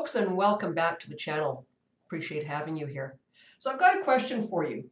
[0.00, 1.66] folks, and welcome back to the channel.
[2.06, 3.18] Appreciate having you here.
[3.58, 4.88] So I've got a question for you.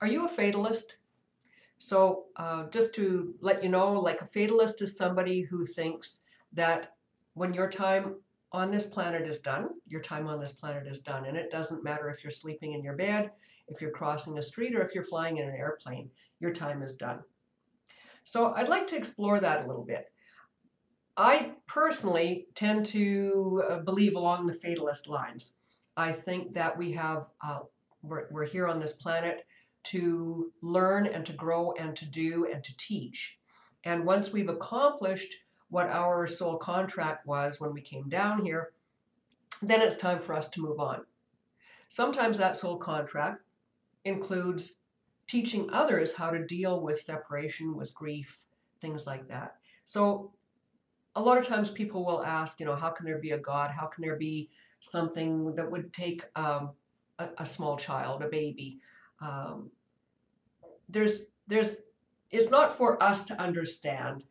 [0.00, 0.94] Are you a fatalist?
[1.78, 6.20] So uh, just to let you know, like a fatalist is somebody who thinks
[6.52, 6.94] that
[7.34, 8.14] when your time
[8.52, 11.26] on this planet is done, your time on this planet is done.
[11.26, 13.32] And it doesn't matter if you're sleeping in your bed,
[13.66, 16.94] if you're crossing a street, or if you're flying in an airplane, your time is
[16.94, 17.18] done.
[18.22, 20.12] So I'd like to explore that a little bit.
[21.18, 25.54] I personally tend to uh, believe along the fatalist lines.
[25.96, 27.60] I think that we have, uh,
[28.02, 29.44] we're, we're here on this planet
[29.84, 33.36] to learn and to grow and to do and to teach.
[33.82, 35.34] And once we've accomplished
[35.70, 38.70] what our soul contract was when we came down here,
[39.60, 41.04] then it's time for us to move on.
[41.88, 43.42] Sometimes that soul contract
[44.04, 44.74] includes
[45.26, 48.44] teaching others how to deal with separation, with grief,
[48.80, 49.56] things like that.
[49.84, 50.32] So
[51.18, 53.72] a lot of times people will ask, you know, how can there be a God?
[53.72, 56.70] How can there be something that would take um,
[57.18, 58.78] a, a, small child, a baby?
[59.20, 59.72] Um,
[60.88, 61.78] there's, there's,
[62.30, 64.22] it's not for us to understand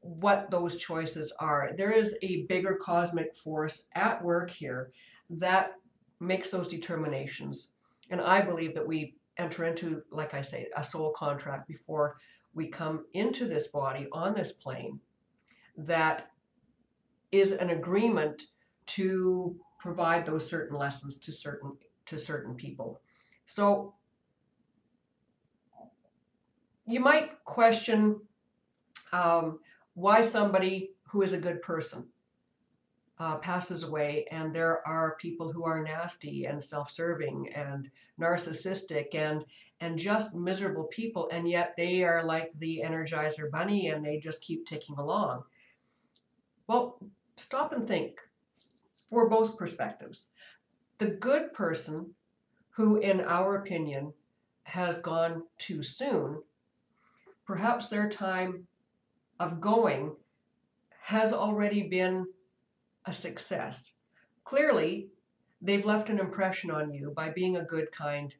[0.00, 1.70] what those choices are.
[1.74, 4.92] There is a bigger cosmic force at work here
[5.30, 5.72] that
[6.20, 7.70] makes those determinations.
[8.10, 12.18] And I believe that we enter into, like I say, a soul contract before
[12.52, 15.00] we come into this body on this plane
[15.86, 16.30] that
[17.32, 18.42] is an agreement
[18.86, 23.00] to provide those certain lessons to certain to certain people.
[23.46, 23.94] So
[26.86, 28.20] you might question
[29.12, 29.60] um,
[29.94, 32.06] why somebody who is a good person
[33.18, 39.44] uh, passes away and there are people who are nasty and self-serving and narcissistic and
[39.80, 44.40] and just miserable people and yet they are like the energizer bunny and they just
[44.42, 45.42] keep ticking along
[46.70, 47.00] well
[47.36, 48.20] stop and think
[49.08, 50.26] for both perspectives
[50.98, 52.14] the good person
[52.70, 54.12] who in our opinion
[54.62, 56.40] has gone too soon
[57.44, 58.68] perhaps their time
[59.40, 60.12] of going
[61.00, 62.26] has already been
[63.06, 63.94] a success.
[64.44, 65.08] Clearly,
[65.60, 68.34] they've left an impression on you by being a good, kind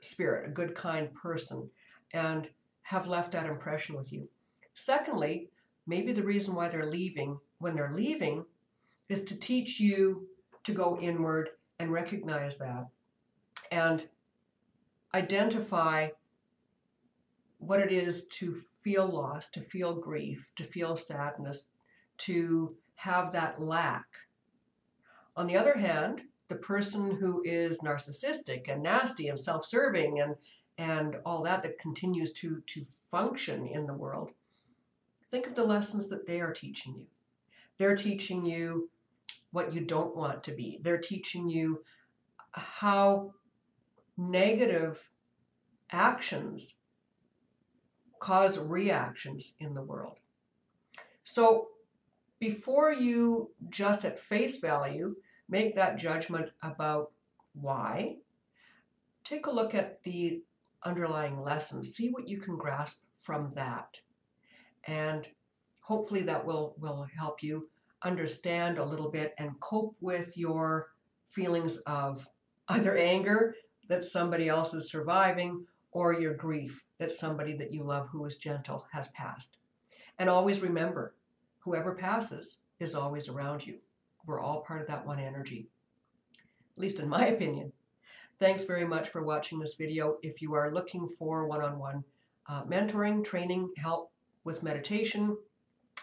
[0.00, 1.70] spirit, a good, kind person,
[2.12, 2.50] and
[2.82, 4.28] have left that impression with you.
[4.74, 5.48] Secondly,
[5.86, 8.44] maybe the reason why they're leaving when they're leaving
[9.08, 10.26] is to teach you
[10.64, 12.86] to go inward and recognize that
[13.70, 14.08] and
[15.14, 16.08] identify
[17.58, 21.68] what it is to feel loss, to feel grief, to feel sadness,
[22.18, 24.06] to have that lack.
[25.36, 30.36] On the other hand, the person who is narcissistic and nasty and self-serving and
[30.78, 34.30] and all that that continues to to function in the world,
[35.30, 37.06] think of the lessons that they are teaching you.
[37.78, 38.90] They're teaching you
[39.50, 40.80] what you don't want to be.
[40.82, 41.82] They're teaching you
[42.52, 43.34] how
[44.16, 45.10] negative
[45.90, 46.74] actions
[48.18, 50.18] cause reactions in the world.
[51.22, 51.68] So
[52.38, 55.16] before you just at face value
[55.48, 57.12] make that judgment about
[57.54, 58.16] why,
[59.24, 60.42] take a look at the
[60.84, 61.94] underlying lessons.
[61.94, 63.98] See what you can grasp from that.
[64.86, 65.28] And
[65.80, 67.68] hopefully that will, will help you
[68.02, 70.88] understand a little bit and cope with your
[71.28, 72.28] feelings of
[72.68, 73.54] either anger
[73.88, 78.36] that somebody else is surviving or your grief that somebody that you love who is
[78.36, 79.56] gentle has passed.
[80.18, 81.14] And always remember,
[81.60, 83.78] whoever passes is always around you.
[84.26, 85.68] We're all part of that one energy,
[86.76, 87.72] at least in my opinion.
[88.38, 90.18] Thanks very much for watching this video.
[90.22, 92.04] If you are looking for one-on-one -on
[92.48, 94.12] -one, uh, mentoring, training, help
[94.46, 95.36] with meditation,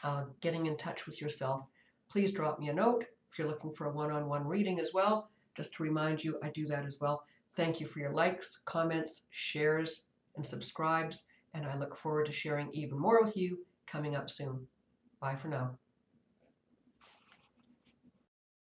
[0.04, 1.66] uh, getting in touch with yourself,
[2.10, 3.06] please drop me a note.
[3.32, 6.38] If you're looking for a one-on-one -on -one reading as well, just to remind you,
[6.44, 7.26] I do that as well.
[7.54, 10.06] Thank you for your likes, comments, shares,
[10.36, 14.68] and subscribes, and I look forward to sharing even more with you coming up soon.
[15.20, 15.80] Bye for now.